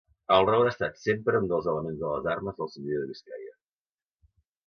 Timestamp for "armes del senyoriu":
2.33-3.05